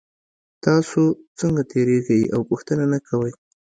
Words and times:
تاسو 0.65 1.01
څنګه 1.39 1.61
تیریږئ 1.71 2.21
او 2.33 2.41
پوښتنه 2.49 2.83
نه 2.93 2.99
کوئ 3.07 3.31